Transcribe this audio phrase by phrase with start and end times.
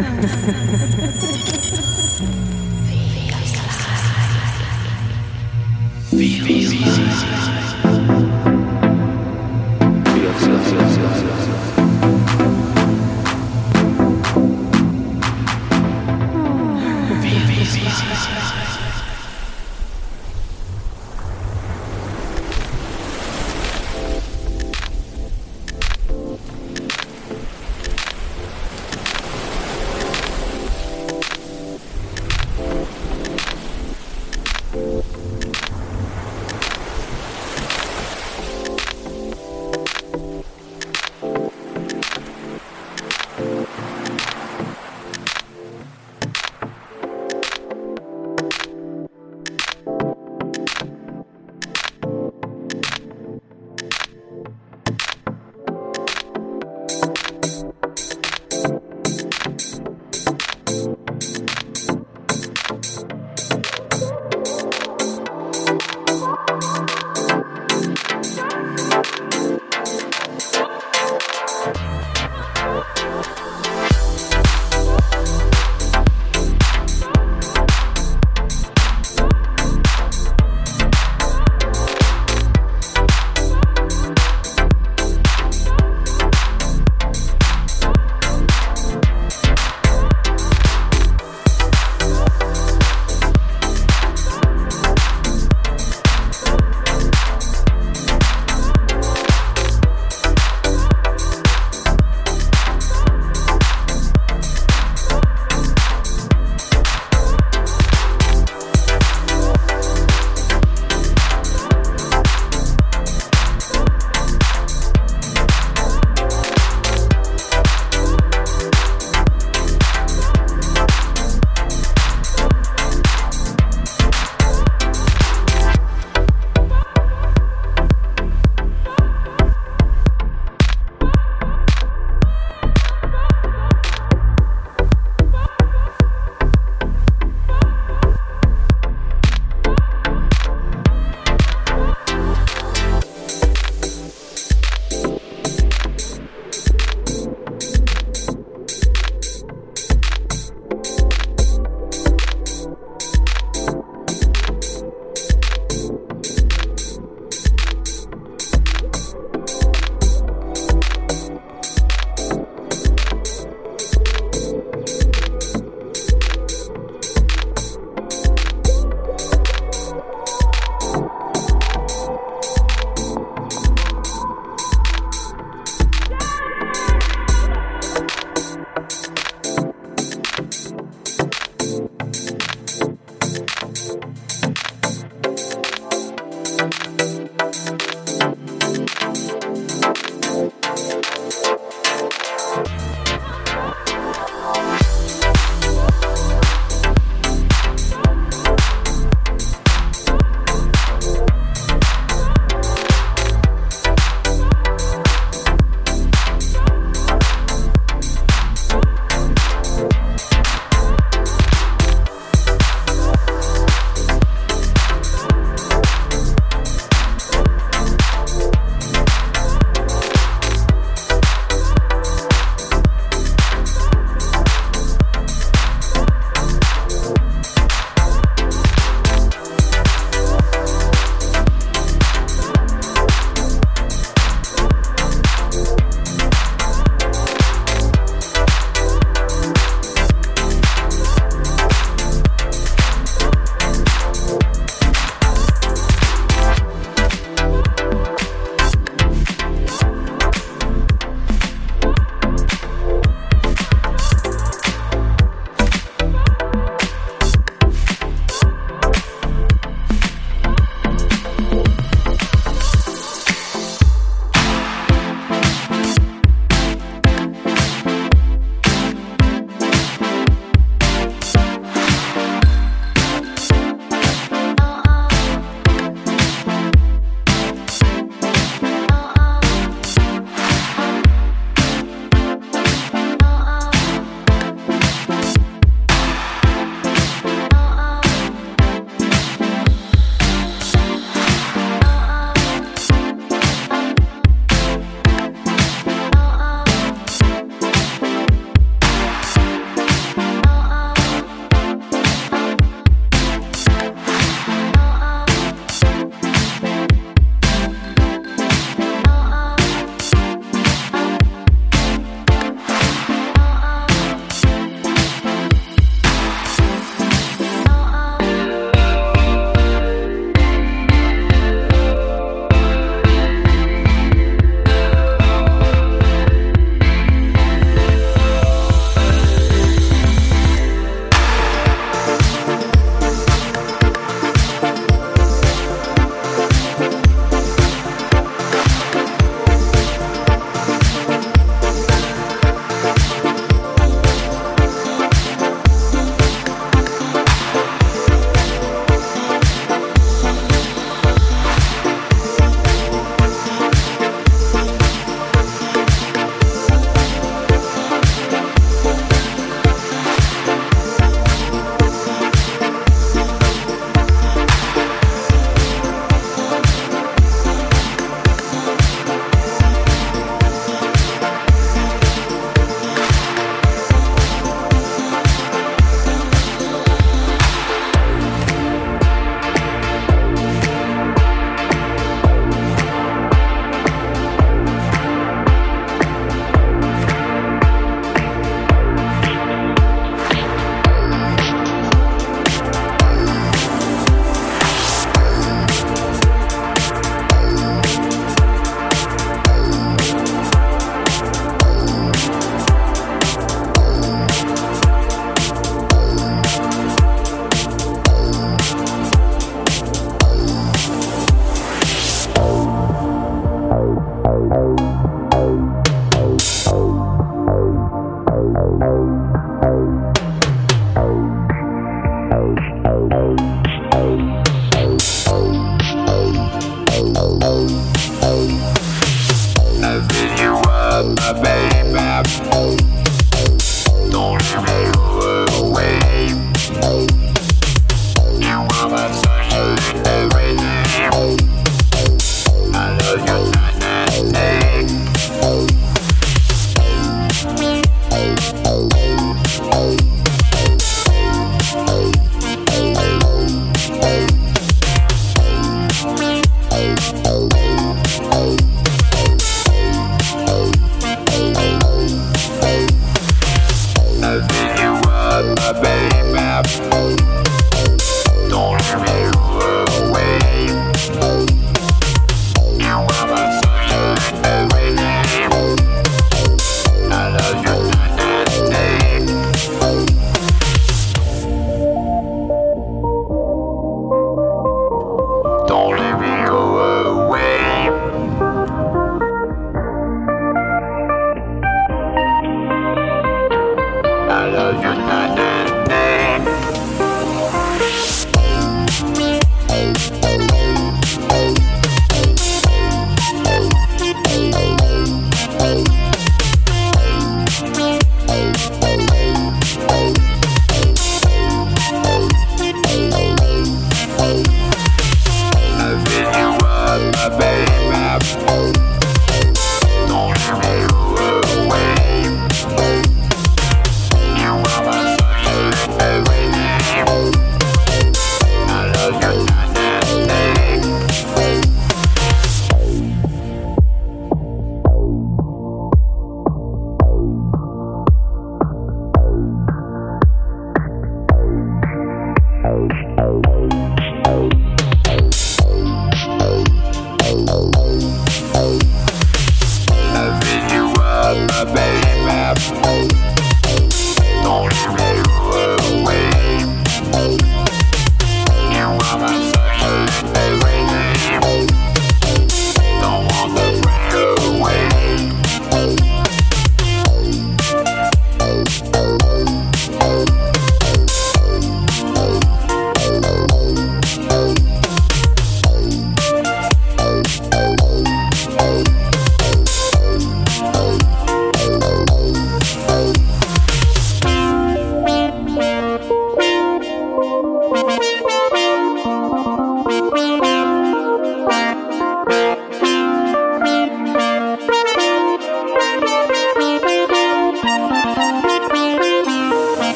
[0.00, 0.08] Feel,
[6.44, 7.39] feel, feel, feel.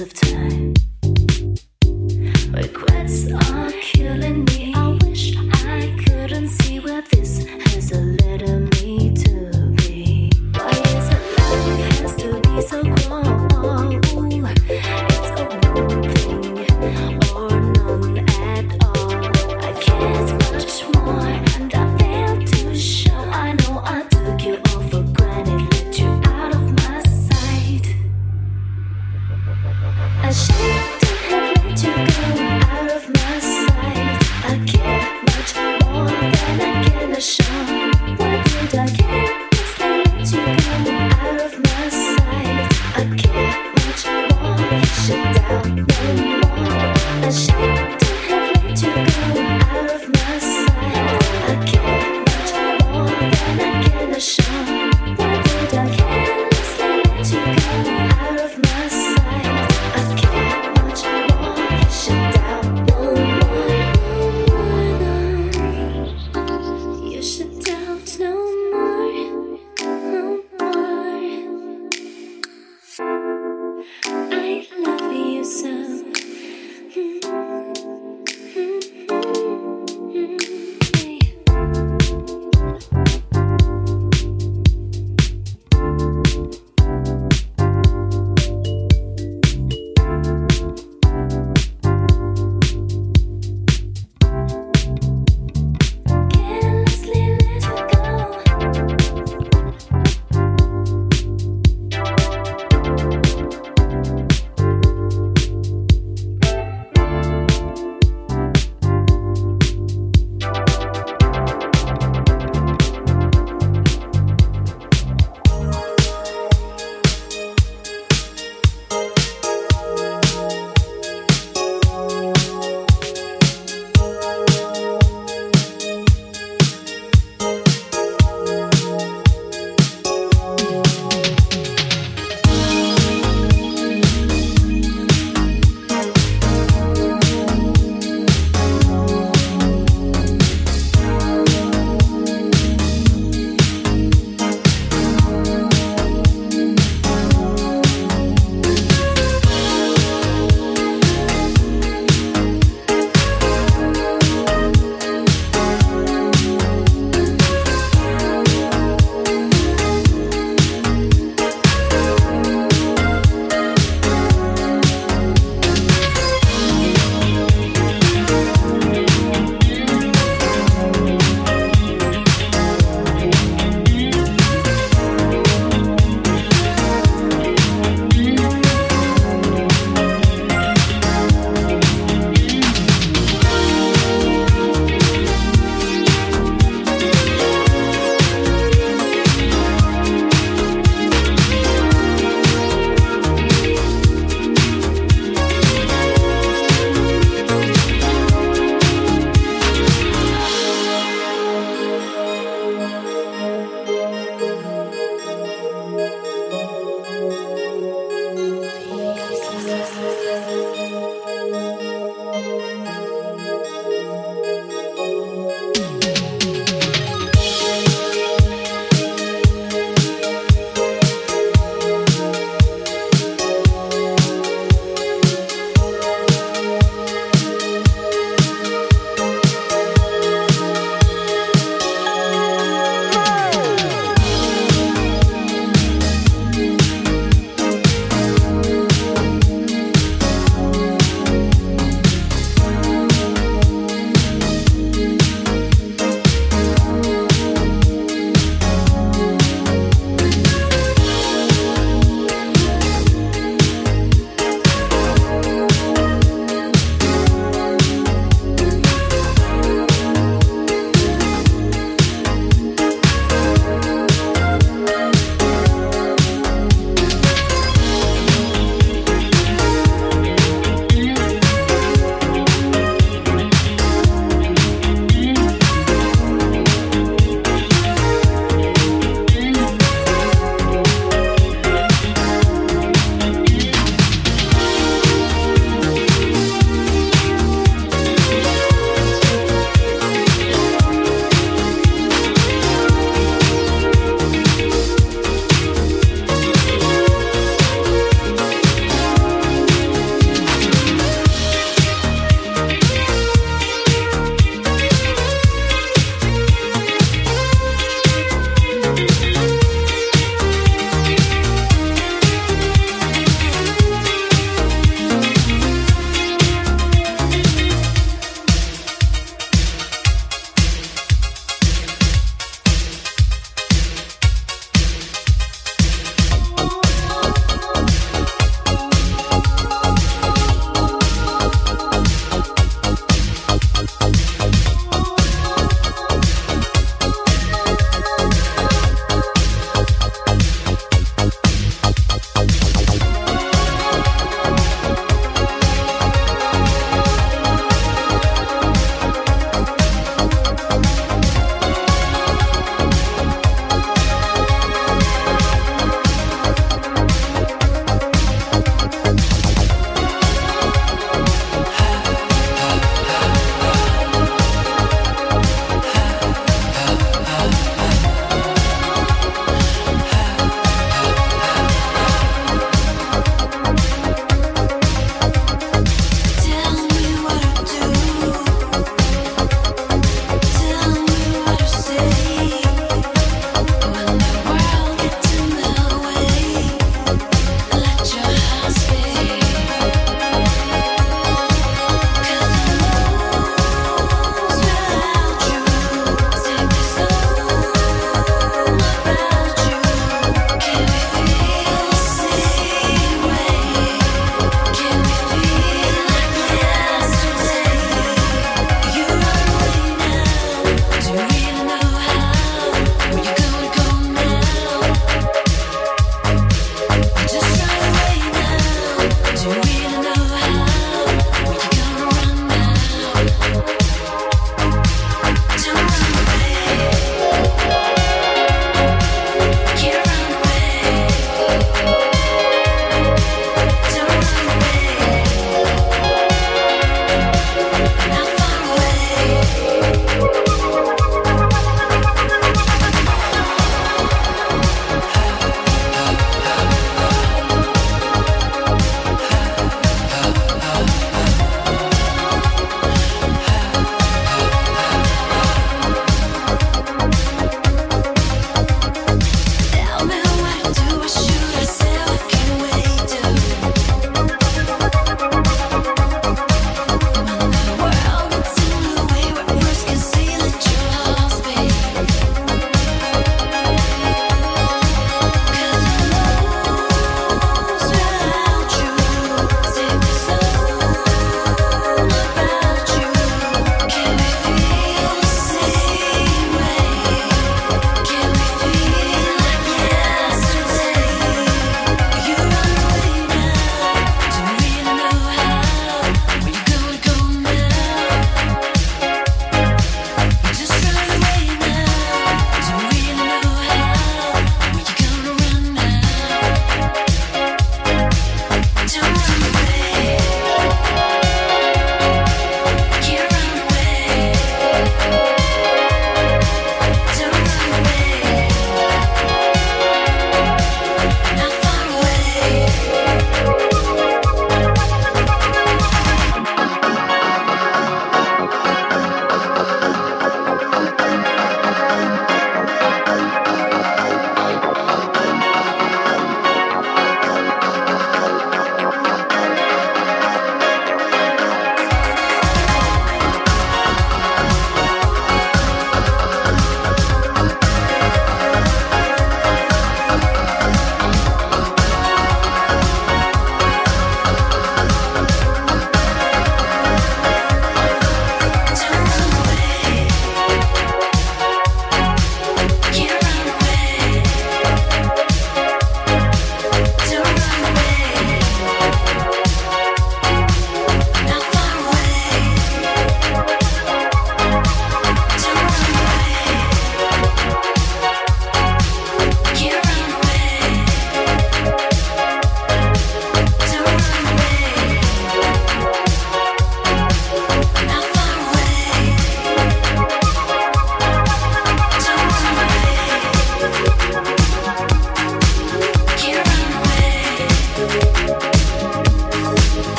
[0.00, 0.85] of time.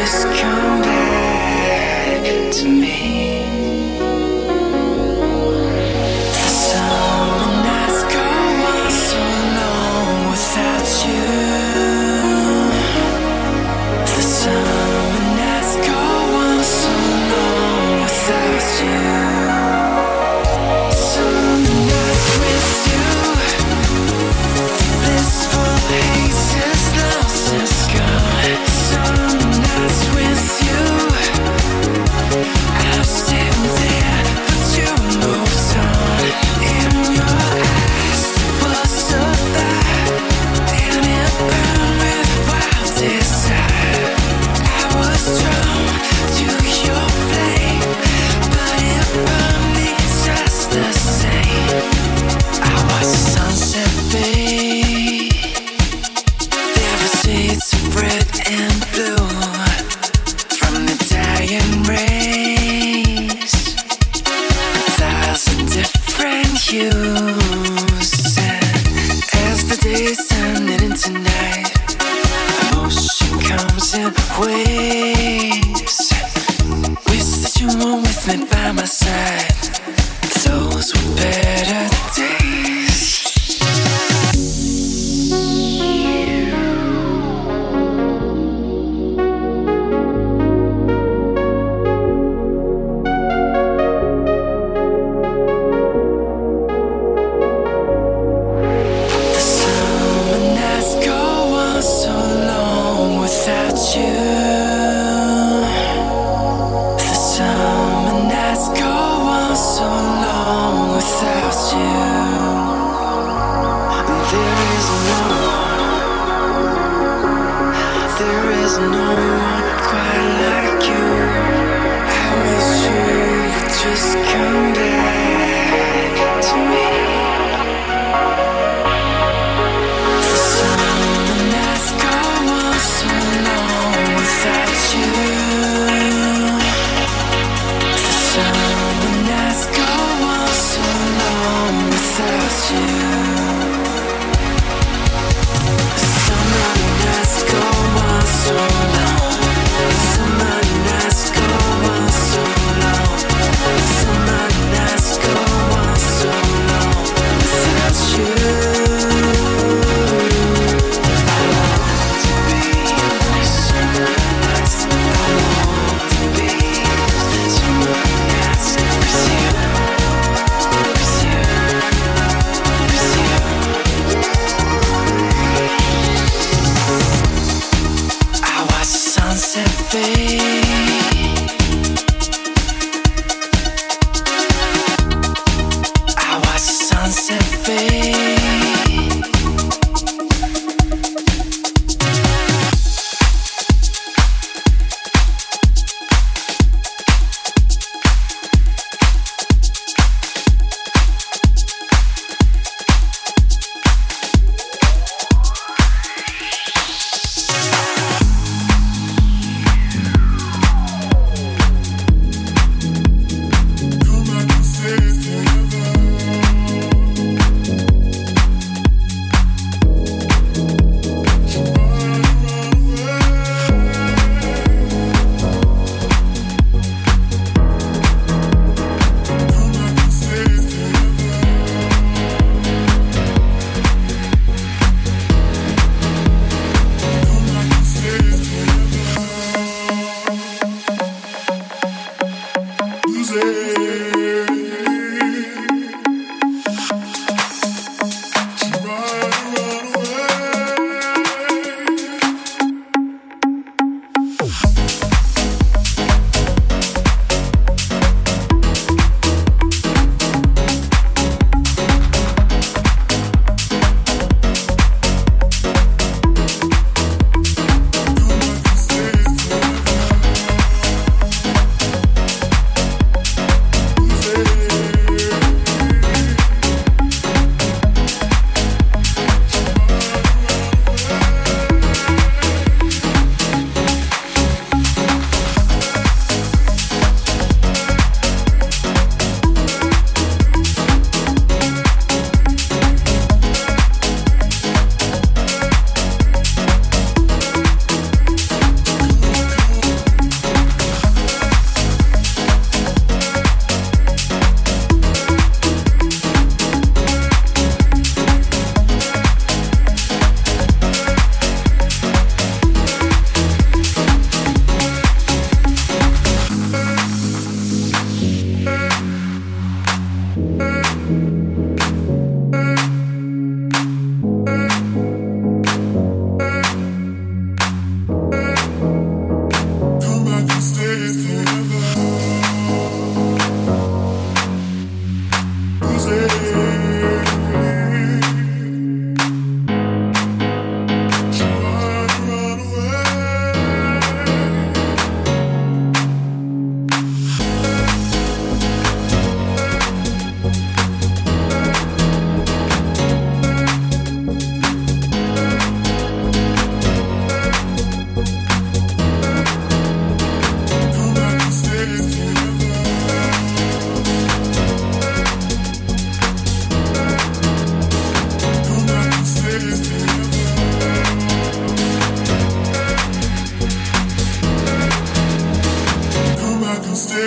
[0.00, 3.35] Just come back to me.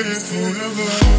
[0.02, 1.19] Come back